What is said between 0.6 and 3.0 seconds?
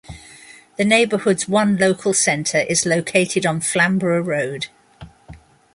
The neighbourhood's one local centre is